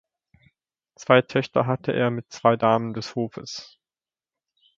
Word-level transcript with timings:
Zwei 0.95 1.21
Töchter 1.21 1.67
hatte 1.67 1.91
er 1.93 2.09
mit 2.09 2.31
zwei 2.31 2.55
Damen 2.55 2.95
des 2.95 3.13
Hofes. 3.15 3.77